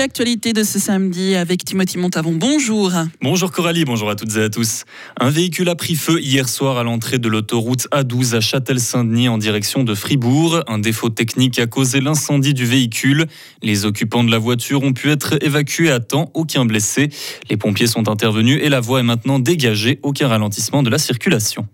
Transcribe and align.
l'actualité 0.00 0.54
de 0.54 0.62
ce 0.62 0.78
samedi 0.78 1.36
avec 1.36 1.62
Timothy 1.62 1.98
Montavon. 1.98 2.32
Bonjour. 2.32 2.90
Bonjour 3.20 3.52
Coralie, 3.52 3.84
bonjour 3.84 4.08
à 4.08 4.14
toutes 4.14 4.34
et 4.34 4.44
à 4.44 4.48
tous. 4.48 4.84
Un 5.20 5.28
véhicule 5.28 5.68
a 5.68 5.74
pris 5.74 5.94
feu 5.94 6.18
hier 6.22 6.48
soir 6.48 6.78
à 6.78 6.84
l'entrée 6.84 7.18
de 7.18 7.28
l'autoroute 7.28 7.86
A12 7.92 8.34
à 8.34 8.40
Châtel-Saint-Denis 8.40 9.28
en 9.28 9.36
direction 9.36 9.84
de 9.84 9.94
Fribourg. 9.94 10.62
Un 10.68 10.78
défaut 10.78 11.10
technique 11.10 11.58
a 11.58 11.66
causé 11.66 12.00
l'incendie 12.00 12.54
du 12.54 12.64
véhicule. 12.64 13.26
Les 13.60 13.84
occupants 13.84 14.24
de 14.24 14.30
la 14.30 14.38
voiture 14.38 14.82
ont 14.84 14.94
pu 14.94 15.10
être 15.10 15.36
évacués 15.44 15.90
à 15.90 16.00
temps, 16.00 16.30
aucun 16.32 16.64
blessé. 16.64 17.10
Les 17.50 17.58
pompiers 17.58 17.86
sont 17.86 18.08
intervenus 18.08 18.58
et 18.62 18.70
la 18.70 18.80
voie 18.80 19.00
est 19.00 19.02
maintenant 19.02 19.38
dégagée, 19.38 20.00
aucun 20.02 20.28
ralentissement 20.28 20.82
de 20.82 20.88
la 20.88 20.96
circulation. 20.96 21.68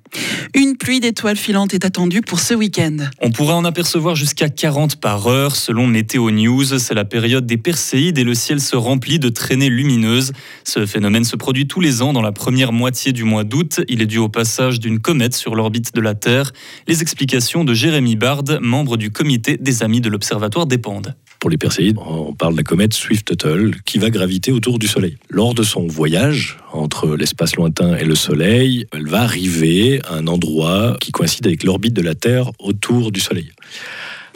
Une 0.54 0.77
pluie 0.77 1.00
d'étoiles 1.00 1.36
filantes 1.36 1.75
est 1.75 1.84
attendue 1.84 2.20
pour 2.20 2.41
ce 2.41 2.55
week-end. 2.55 2.96
On 3.20 3.30
pourra 3.30 3.56
en 3.56 3.64
apercevoir 3.64 4.14
jusqu'à 4.14 4.48
40 4.48 4.96
par 4.96 5.27
heure 5.27 5.56
selon 5.56 5.86
Météo 5.86 6.30
News. 6.30 6.79
C'est 6.79 6.95
la 6.95 7.05
période 7.05 7.46
des 7.46 7.56
Perséides 7.56 8.19
et 8.19 8.24
le 8.24 8.34
ciel 8.34 8.61
se 8.61 8.77
remplit 8.77 9.19
de 9.19 9.28
traînées 9.28 9.69
lumineuses. 9.69 10.33
Ce 10.64 10.87
phénomène 10.87 11.24
se 11.24 11.37
produit 11.37 11.66
tous 11.66 11.80
les 11.80 12.02
ans 12.02 12.12
dans 12.12 12.23
la 12.23 12.33
première 12.33 12.73
moitié 12.73 13.12
du 13.12 13.24
mois 13.24 13.45
d'août. 13.45 13.80
Il 13.88 14.02
est 14.02 14.06
dû 14.06 14.19
au 14.19 14.28
passage 14.28 14.80
d'une 14.80 14.98
comète 14.98 15.34
sur 15.34 15.55
l'orbite 15.55 15.95
de 15.95 16.00
la 16.00 16.14
Terre. 16.14 16.52
Les 16.86 17.02
explications 17.02 17.64
de 17.64 17.75
Jérémy 17.75 18.16
Bard, 18.16 18.45
membre 18.61 18.97
du 18.97 19.11
comité 19.11 19.56
des 19.59 19.83
Amis 19.83 20.00
de 20.00 20.09
l'Observatoire 20.09 20.66
dépendent. 20.66 21.14
Pour 21.41 21.51
les 21.51 21.59
Perséides, 21.59 21.99
on 21.99 22.33
parle 22.33 22.53
de 22.55 22.59
la 22.59 22.65
comète 22.65 22.95
Swift-Tuttle 22.95 23.77
qui 23.85 23.99
va 23.99 24.11
graviter 24.11 24.53
autour 24.53 24.79
du 24.79 24.87
Soleil. 24.87 25.17
Lors 25.29 25.55
de 25.55 25.62
son 25.62 25.87
voyage 25.87 26.59
entre 26.73 27.17
l'espace 27.17 27.57
lointain 27.57 27.97
et 27.97 28.05
le 28.05 28.15
Soleil, 28.15 28.87
elle 28.93 29.07
va 29.07 29.23
arriver 29.23 30.01
à 30.09 30.15
un 30.15 30.27
endroit 30.27 30.97
qui 31.01 31.12
coïncide 31.12 31.47
avec 31.47 31.62
l'orbite 31.62 31.95
de 31.95 32.03
la 32.03 32.15
Terre 32.15 32.51
autour 32.59 33.12
du 33.12 33.21
Soleil. 33.21 33.51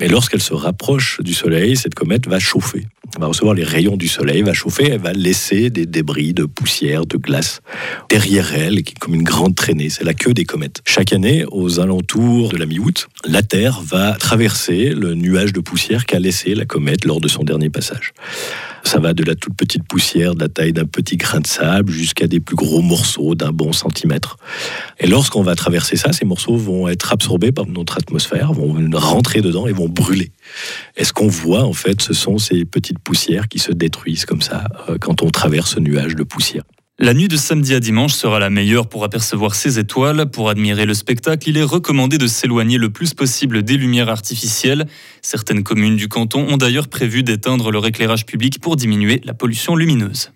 Mais 0.01 0.09
lorsqu'elle 0.09 0.41
se 0.41 0.55
rapproche 0.55 1.21
du 1.21 1.35
Soleil, 1.35 1.77
cette 1.77 1.95
comète 1.95 2.27
va 2.27 2.39
chauffer. 2.39 2.87
Elle 3.15 3.21
va 3.21 3.27
recevoir 3.27 3.55
les 3.55 3.65
rayons 3.65 3.99
du 3.99 4.09
Soleil, 4.09 4.41
va 4.41 4.55
chauffer, 4.55 4.93
elle 4.93 5.01
va 5.01 5.13
laisser 5.13 5.69
des 5.69 5.85
débris 5.85 6.33
de 6.33 6.45
poussière, 6.45 7.05
de 7.05 7.19
glace 7.19 7.61
derrière 8.09 8.55
elle, 8.55 8.83
qui 8.83 8.95
est 8.95 8.99
comme 8.99 9.15
une 9.15 9.25
grande 9.25 9.55
traînée. 9.55 9.91
C'est 9.91 10.05
la 10.05 10.15
queue 10.15 10.33
des 10.33 10.47
comètes. 10.47 10.81
Chaque 10.87 11.13
année, 11.13 11.45
aux 11.51 11.81
alentours 11.81 12.49
de 12.49 12.57
la 12.57 12.67
mi-août, 12.67 13.09
la 13.27 13.43
Terre 13.43 13.83
va 13.83 14.13
traverser 14.13 14.91
le 14.91 15.15
nuage 15.15 15.53
de 15.53 15.61
poussière 15.61 16.07
qu'a 16.07 16.19
laissé 16.19 16.55
la 16.55 16.65
comète 16.65 17.05
lors 17.05 17.21
de 17.21 17.29
son 17.29 17.43
dernier 17.43 17.69
passage. 17.69 18.15
Ça 18.85 18.99
va 18.99 19.13
de 19.13 19.23
la 19.25 19.35
toute 19.35 19.55
petite 19.55 19.85
poussière 19.85 20.35
de 20.35 20.41
la 20.41 20.49
taille 20.49 20.73
d'un 20.73 20.87
petit 20.87 21.17
grain 21.17 21.41
de 21.41 21.47
sable 21.47 21.93
jusqu'à 21.93 22.27
des 22.27 22.41
plus 22.41 22.57
gros 22.57 22.83
morceaux 22.83 23.35
d'un 23.35 23.53
bon 23.53 23.73
centimètre. 23.73 24.37
Et 24.99 25.07
lorsqu'on 25.07 25.43
va 25.43 25.55
traverser 25.55 25.97
ça, 25.97 26.13
ces 26.13 26.25
morceaux 26.25 26.57
vont 26.57 26.89
être 26.89 27.13
absorbés 27.13 27.53
par 27.53 27.67
notre 27.67 27.99
atmosphère, 27.99 28.53
vont 28.53 28.77
rentrer 28.95 29.41
dedans 29.41 29.67
et 29.67 29.73
vont 29.73 29.89
brûler. 29.89 30.33
Et 30.97 31.05
ce 31.05 31.13
qu'on 31.13 31.29
voit, 31.29 31.65
en 31.65 31.73
fait, 31.73 32.01
ce 32.03 32.13
sont 32.13 32.39
ces 32.39 32.65
petites 32.65 32.99
poussières 32.99 33.49
qui 33.49 33.59
se 33.59 33.73
détruisent 33.73 34.25
comme 34.25 34.43
ça 34.43 34.65
euh, 34.89 34.99
quand 34.99 35.23
on 35.23 35.31
traverse 35.31 35.75
ce 35.75 35.81
nuage 35.81 36.17
de 36.17 36.23
poussière. 36.23 36.65
La 37.03 37.15
nuit 37.15 37.29
de 37.29 37.37
samedi 37.37 37.73
à 37.73 37.81
dimanche 37.81 38.13
sera 38.13 38.39
la 38.39 38.51
meilleure 38.51 38.87
pour 38.87 39.05
apercevoir 39.05 39.55
ces 39.55 39.79
étoiles. 39.79 40.27
Pour 40.31 40.51
admirer 40.51 40.85
le 40.85 40.93
spectacle, 40.93 41.49
il 41.49 41.57
est 41.57 41.63
recommandé 41.63 42.19
de 42.19 42.27
s'éloigner 42.27 42.77
le 42.77 42.91
plus 42.91 43.15
possible 43.15 43.63
des 43.63 43.79
lumières 43.79 44.11
artificielles. 44.11 44.87
Certaines 45.23 45.63
communes 45.63 45.97
du 45.97 46.09
canton 46.09 46.47
ont 46.47 46.59
d'ailleurs 46.59 46.89
prévu 46.89 47.23
d'éteindre 47.23 47.71
leur 47.71 47.87
éclairage 47.87 48.27
public 48.27 48.61
pour 48.61 48.77
diminuer 48.77 49.23
la 49.25 49.33
pollution 49.33 49.77
lumineuse. 49.77 50.31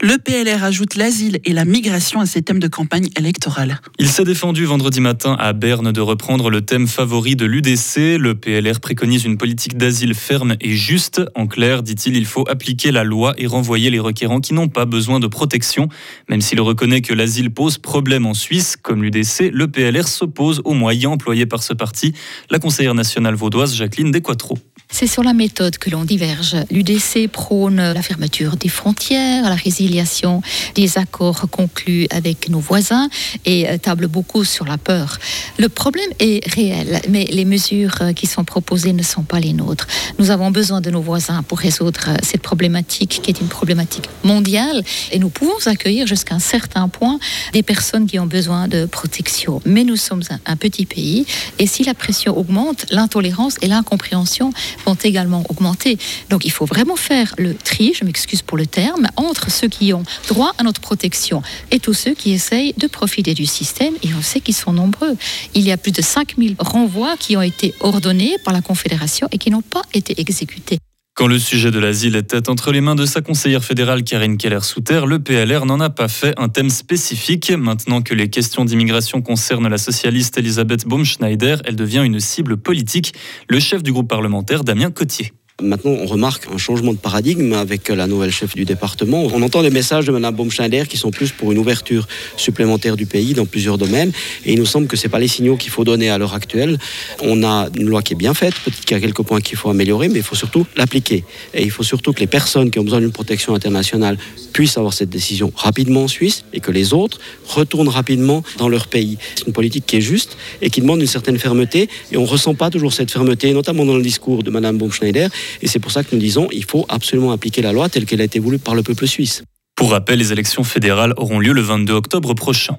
Le 0.00 0.16
PLR 0.16 0.64
ajoute 0.64 0.94
l'asile 0.94 1.38
et 1.44 1.52
la 1.52 1.66
migration 1.66 2.20
à 2.20 2.26
ses 2.26 2.40
thèmes 2.40 2.60
de 2.60 2.68
campagne 2.68 3.08
électorale. 3.18 3.80
Il 3.98 4.08
s'est 4.08 4.24
défendu 4.24 4.64
vendredi 4.64 5.00
matin 5.00 5.36
à 5.38 5.52
Berne 5.52 5.92
de 5.92 6.00
reprendre 6.00 6.48
le 6.48 6.62
thème 6.62 6.86
favori 6.86 7.36
de 7.36 7.44
l'UDC. 7.44 8.18
Le 8.18 8.34
PLR 8.34 8.80
préconise 8.80 9.26
une 9.26 9.36
politique 9.36 9.76
d'asile 9.76 10.14
ferme 10.14 10.56
et 10.62 10.72
juste. 10.72 11.20
En 11.34 11.46
clair, 11.46 11.82
dit-il, 11.82 12.16
il 12.16 12.26
faut 12.26 12.48
appliquer 12.48 12.90
la 12.90 13.04
loi 13.04 13.34
et 13.36 13.46
renvoyer 13.46 13.90
les 13.90 14.00
requérants 14.00 14.40
qui 14.40 14.54
n'ont 14.54 14.68
pas 14.68 14.86
besoin 14.86 15.20
de 15.20 15.26
protection. 15.26 15.88
Même 16.28 16.40
s'il 16.40 16.60
reconnaît 16.60 17.00
que 17.00 17.14
l'asile 17.14 17.50
pose 17.50 17.78
problème 17.78 18.26
en 18.26 18.34
Suisse, 18.34 18.76
comme 18.76 19.02
l'UDC, 19.02 19.50
le 19.52 19.68
PLR 19.68 20.08
s'oppose 20.08 20.62
aux 20.64 20.74
moyens 20.74 21.12
employés 21.14 21.46
par 21.46 21.62
ce 21.62 21.72
parti. 21.72 22.12
La 22.50 22.58
conseillère 22.58 22.94
nationale 22.94 23.34
vaudoise 23.34 23.74
Jacqueline 23.74 24.10
Desquatro. 24.10 24.58
C'est 24.88 25.08
sur 25.08 25.22
la 25.22 25.34
méthode 25.34 25.76
que 25.78 25.90
l'on 25.90 26.04
diverge. 26.04 26.56
L'UDC 26.70 27.28
prône 27.30 27.76
la 27.76 28.02
fermeture 28.02 28.56
des 28.56 28.68
frontières, 28.68 29.42
la 29.42 29.56
résiliation 29.56 30.42
des 30.74 30.96
accords 30.96 31.50
conclus 31.50 32.06
avec 32.10 32.48
nos 32.48 32.60
voisins 32.60 33.08
et 33.44 33.68
euh, 33.68 33.78
table 33.78 34.06
beaucoup 34.06 34.44
sur 34.44 34.64
la 34.64 34.78
peur. 34.78 35.18
Le 35.58 35.68
problème 35.68 36.08
est 36.18 36.46
réel, 36.54 37.02
mais 37.10 37.24
les 37.24 37.44
mesures 37.44 37.96
euh, 38.00 38.12
qui 38.12 38.26
sont 38.26 38.44
proposées 38.44 38.92
ne 38.92 39.02
sont 39.02 39.24
pas 39.24 39.40
les 39.40 39.52
nôtres. 39.52 39.86
Nous 40.18 40.30
avons 40.30 40.50
besoin 40.50 40.80
de 40.80 40.90
nos 40.90 41.02
voisins 41.02 41.42
pour 41.42 41.58
résoudre 41.58 42.00
euh, 42.08 42.16
cette 42.22 42.42
problématique 42.42 43.20
qui 43.22 43.30
est 43.30 43.40
une 43.40 43.48
problématique 43.48 44.08
mondiale 44.24 44.82
et 45.10 45.18
nous 45.18 45.30
pouvons 45.30 45.58
accueillir 45.66 46.06
jusqu'à 46.06 46.36
un 46.36 46.40
certain 46.40 46.88
point 46.88 47.18
des 47.52 47.64
personnes 47.64 48.06
qui 48.06 48.18
ont 48.18 48.26
besoin 48.26 48.68
de 48.68 48.86
protection. 48.86 49.60
Mais 49.66 49.84
nous 49.84 49.96
sommes 49.96 50.22
un, 50.30 50.38
un 50.46 50.56
petit 50.56 50.86
pays 50.86 51.26
et 51.58 51.66
si 51.66 51.82
la 51.82 51.92
pression 51.92 52.38
augmente, 52.38 52.86
l'intolérance 52.90 53.56
et 53.62 53.66
l'incompréhension 53.66 54.52
vont 54.84 54.96
également 55.02 55.44
augmenter. 55.48 55.98
Donc 56.30 56.44
il 56.44 56.50
faut 56.50 56.66
vraiment 56.66 56.96
faire 56.96 57.34
le 57.38 57.54
tri, 57.54 57.92
je 57.94 58.04
m'excuse 58.04 58.42
pour 58.42 58.56
le 58.58 58.66
terme, 58.66 59.06
entre 59.16 59.50
ceux 59.50 59.68
qui 59.68 59.92
ont 59.92 60.02
droit 60.28 60.52
à 60.58 60.62
notre 60.62 60.80
protection 60.80 61.42
et 61.70 61.80
tous 61.80 61.94
ceux 61.94 62.14
qui 62.14 62.32
essayent 62.32 62.74
de 62.76 62.86
profiter 62.86 63.34
du 63.34 63.46
système. 63.46 63.94
Et 64.02 64.08
on 64.18 64.22
sait 64.22 64.40
qu'ils 64.40 64.54
sont 64.54 64.72
nombreux. 64.72 65.16
Il 65.54 65.62
y 65.62 65.72
a 65.72 65.76
plus 65.76 65.92
de 65.92 66.02
5000 66.02 66.56
renvois 66.58 67.16
qui 67.18 67.36
ont 67.36 67.42
été 67.42 67.74
ordonnés 67.80 68.36
par 68.44 68.52
la 68.52 68.60
Confédération 68.60 69.28
et 69.32 69.38
qui 69.38 69.50
n'ont 69.50 69.62
pas 69.62 69.82
été 69.94 70.20
exécutés. 70.20 70.78
Quand 71.16 71.28
le 71.28 71.38
sujet 71.38 71.70
de 71.70 71.78
l'asile 71.78 72.14
était 72.14 72.50
entre 72.50 72.72
les 72.72 72.82
mains 72.82 72.94
de 72.94 73.06
sa 73.06 73.22
conseillère 73.22 73.64
fédérale 73.64 74.04
Karine 74.04 74.36
Keller-Souter, 74.36 75.00
le 75.06 75.18
PLR 75.18 75.64
n'en 75.64 75.80
a 75.80 75.88
pas 75.88 76.08
fait 76.08 76.34
un 76.36 76.50
thème 76.50 76.68
spécifique. 76.68 77.50
Maintenant 77.50 78.02
que 78.02 78.12
les 78.12 78.28
questions 78.28 78.66
d'immigration 78.66 79.22
concernent 79.22 79.68
la 79.68 79.78
socialiste 79.78 80.36
Elisabeth 80.36 80.86
Baumschneider, 80.86 81.56
elle 81.64 81.76
devient 81.76 82.02
une 82.04 82.20
cible 82.20 82.58
politique. 82.58 83.14
Le 83.48 83.58
chef 83.60 83.82
du 83.82 83.92
groupe 83.92 84.08
parlementaire, 84.08 84.62
Damien 84.62 84.90
Cotier. 84.90 85.32
Maintenant, 85.62 85.92
on 85.92 86.04
remarque 86.04 86.48
un 86.52 86.58
changement 86.58 86.92
de 86.92 86.98
paradigme 86.98 87.54
avec 87.54 87.88
la 87.88 88.06
nouvelle 88.06 88.30
chef 88.30 88.54
du 88.54 88.66
département. 88.66 89.22
On 89.22 89.40
entend 89.40 89.62
des 89.62 89.70
messages 89.70 90.04
de 90.04 90.12
Mme 90.12 90.34
Baumschneider 90.34 90.84
qui 90.86 90.98
sont 90.98 91.10
plus 91.10 91.32
pour 91.32 91.50
une 91.50 91.56
ouverture 91.56 92.06
supplémentaire 92.36 92.94
du 92.94 93.06
pays 93.06 93.32
dans 93.32 93.46
plusieurs 93.46 93.78
domaines. 93.78 94.12
Et 94.44 94.52
il 94.52 94.58
nous 94.58 94.66
semble 94.66 94.86
que 94.86 94.98
ce 94.98 95.08
pas 95.08 95.18
les 95.18 95.28
signaux 95.28 95.56
qu'il 95.56 95.70
faut 95.70 95.82
donner 95.82 96.10
à 96.10 96.18
l'heure 96.18 96.34
actuelle. 96.34 96.78
On 97.22 97.42
a 97.42 97.70
une 97.74 97.88
loi 97.88 98.02
qui 98.02 98.12
est 98.12 98.16
bien 98.16 98.34
faite, 98.34 98.52
peut-être 98.66 98.84
qu'il 98.84 98.98
y 98.98 98.98
a 98.98 99.00
quelques 99.00 99.22
points 99.22 99.40
qu'il 99.40 99.56
faut 99.56 99.70
améliorer, 99.70 100.08
mais 100.08 100.16
il 100.18 100.22
faut 100.22 100.34
surtout 100.34 100.66
l'appliquer. 100.76 101.24
Et 101.54 101.62
il 101.62 101.70
faut 101.70 101.82
surtout 101.82 102.12
que 102.12 102.20
les 102.20 102.26
personnes 102.26 102.70
qui 102.70 102.78
ont 102.78 102.84
besoin 102.84 103.00
d'une 103.00 103.12
protection 103.12 103.54
internationale 103.54 104.18
puissent 104.52 104.76
avoir 104.76 104.92
cette 104.92 105.10
décision 105.10 105.52
rapidement 105.56 106.02
en 106.02 106.08
Suisse 106.08 106.44
et 106.52 106.60
que 106.60 106.70
les 106.70 106.92
autres 106.92 107.18
retournent 107.46 107.88
rapidement 107.88 108.42
dans 108.58 108.68
leur 108.68 108.88
pays. 108.88 109.16
C'est 109.36 109.46
une 109.46 109.54
politique 109.54 109.86
qui 109.86 109.96
est 109.96 110.02
juste 110.02 110.36
et 110.60 110.68
qui 110.68 110.82
demande 110.82 111.00
une 111.00 111.06
certaine 111.06 111.38
fermeté. 111.38 111.88
Et 112.12 112.18
on 112.18 112.24
ne 112.24 112.28
ressent 112.28 112.54
pas 112.54 112.68
toujours 112.68 112.92
cette 112.92 113.10
fermeté, 113.10 113.54
notamment 113.54 113.86
dans 113.86 113.96
le 113.96 114.02
discours 114.02 114.42
de 114.42 114.50
Mme 114.50 114.76
Baumschneider. 114.76 115.28
Et 115.62 115.68
c'est 115.68 115.78
pour 115.78 115.90
ça 115.92 116.04
que 116.04 116.14
nous 116.14 116.20
disons 116.20 116.48
qu'il 116.48 116.64
faut 116.64 116.86
absolument 116.88 117.32
appliquer 117.32 117.62
la 117.62 117.72
loi 117.72 117.88
telle 117.88 118.06
qu'elle 118.06 118.20
a 118.20 118.24
été 118.24 118.38
voulue 118.38 118.58
par 118.58 118.74
le 118.74 118.82
peuple 118.82 119.06
suisse. 119.06 119.42
Pour 119.74 119.90
rappel, 119.90 120.18
les 120.18 120.32
élections 120.32 120.64
fédérales 120.64 121.12
auront 121.16 121.38
lieu 121.38 121.52
le 121.52 121.60
22 121.60 121.92
octobre 121.92 122.34
prochain. 122.34 122.78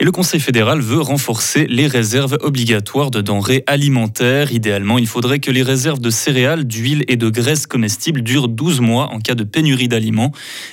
Et 0.00 0.04
le 0.04 0.10
Conseil 0.10 0.40
fédéral 0.40 0.80
veut 0.80 1.00
renforcer 1.00 1.66
les 1.68 1.86
réserves 1.86 2.36
obligatoires 2.40 3.10
de 3.10 3.20
denrées 3.20 3.62
alimentaires. 3.66 4.52
Idéalement, 4.52 4.98
il 4.98 5.06
faudrait 5.06 5.38
que 5.38 5.50
les 5.50 5.62
réserves 5.62 6.00
de 6.00 6.10
céréales, 6.10 6.64
d'huile 6.64 7.04
et 7.08 7.16
de 7.16 7.28
graisse 7.28 7.66
comestibles 7.66 8.22
durent 8.22 8.48
12 8.48 8.80
mois 8.80 9.12
en 9.12 9.20
cas 9.20 9.34
de 9.34 9.44
pénurie 9.44 9.88
d'aliments. 9.88 10.32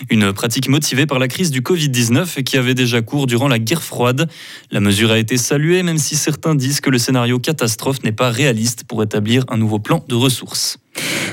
Une 0.09 0.33
pratique 0.33 0.69
motivée 0.69 1.05
par 1.05 1.19
la 1.19 1.27
crise 1.27 1.51
du 1.51 1.61
Covid-19 1.61 2.43
qui 2.43 2.57
avait 2.57 2.73
déjà 2.73 3.01
cours 3.01 3.27
durant 3.27 3.47
la 3.47 3.59
guerre 3.59 3.83
froide. 3.83 4.29
La 4.71 4.79
mesure 4.79 5.11
a 5.11 5.19
été 5.19 5.37
saluée, 5.37 5.83
même 5.83 5.99
si 5.99 6.15
certains 6.15 6.55
disent 6.55 6.81
que 6.81 6.89
le 6.89 6.97
scénario 6.97 7.39
catastrophe 7.39 8.03
n'est 8.03 8.11
pas 8.11 8.31
réaliste 8.31 8.85
pour 8.85 9.03
établir 9.03 9.45
un 9.49 9.57
nouveau 9.57 9.79
plan 9.79 10.03
de 10.07 10.15
ressources. 10.15 10.79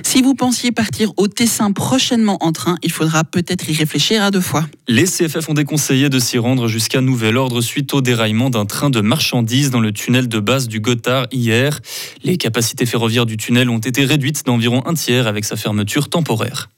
Si 0.03 0.23
vous 0.23 0.35
pensiez 0.35 0.73
partir 0.73 1.13
au 1.17 1.29
Tessin 1.29 1.73
prochainement 1.73 2.39
en 2.41 2.53
train, 2.53 2.77
il 2.83 2.93
faudra 2.93 3.25
peut-être 3.25 3.69
y 3.69 3.75
réfléchir 3.75 4.23
à 4.23 4.31
deux 4.31 4.41
fois. 4.41 4.67
Les 4.89 5.05
CFF 5.05 5.49
ont 5.49 5.55
déconseillé 5.55 6.09
de 6.09 6.19
s'y 6.19 6.39
rendre 6.39 6.69
jusqu'à 6.69 7.01
nouvel 7.01 7.37
ordre 7.37 7.61
suite 7.61 7.93
au 7.95 8.01
déraillement 8.01 8.51
d'un 8.51 8.67
train 8.67 8.91
de 8.91 9.01
marchandises 9.01 9.71
dans 9.71 9.81
le 9.81 9.93
tunnel 9.93 10.29
de 10.29 10.39
base 10.39 10.69
du 10.69 10.81
Gothard 10.81 11.27
hier. 11.33 11.81
Les 12.23 12.37
capacités 12.37 12.87
ferroviaires 12.87 13.27
du 13.27 13.37
tunnel 13.37 13.69
ont 13.69 13.79
été 13.79 14.05
réduites 14.05 14.47
d'environ 14.47 14.83
un 14.87 14.95
tiers 14.95 15.27
avec 15.27 15.45
sa 15.45 15.57
fermeture 15.57 16.09
temporaire. 16.09 16.69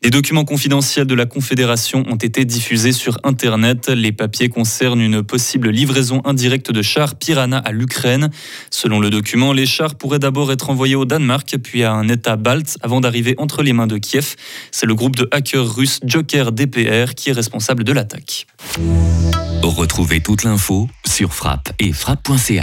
Des 0.00 0.10
documents 0.10 0.44
confidentiels 0.44 1.08
de 1.08 1.14
la 1.14 1.26
Confédération 1.26 2.04
ont 2.08 2.16
été 2.16 2.44
diffusés 2.44 2.92
sur 2.92 3.18
Internet. 3.24 3.88
Les 3.88 4.12
papiers 4.12 4.48
concernent 4.48 5.00
une 5.00 5.24
possible 5.24 5.70
livraison 5.70 6.22
indirecte 6.24 6.70
de 6.70 6.82
chars 6.82 7.16
Piranha 7.16 7.58
à 7.58 7.72
l'Ukraine. 7.72 8.30
Selon 8.70 9.00
le 9.00 9.10
document, 9.10 9.52
les 9.52 9.66
chars 9.66 9.96
pourraient 9.96 10.20
d'abord 10.20 10.52
être 10.52 10.70
envoyés 10.70 10.94
au 10.94 11.04
Danemark, 11.04 11.56
puis 11.64 11.82
à 11.82 11.92
un 11.92 12.08
État 12.08 12.36
balte, 12.36 12.78
avant 12.80 13.00
d'arriver 13.00 13.34
entre 13.38 13.64
les 13.64 13.72
mains 13.72 13.88
de 13.88 13.98
Kiev. 13.98 14.36
C'est 14.70 14.86
le 14.86 14.94
groupe 14.94 15.16
de 15.16 15.28
hackers 15.32 15.74
russes 15.74 15.98
Joker 16.04 16.52
DPR 16.52 17.14
qui 17.16 17.30
est 17.30 17.34
responsable 17.34 17.82
de 17.82 17.92
l'attaque. 17.92 18.46
Retrouvez 19.64 20.20
toute 20.20 20.44
l'info 20.44 20.88
sur 21.06 21.34
frappe 21.34 21.72
et 21.80 21.92
frappe.ch. 21.92 22.62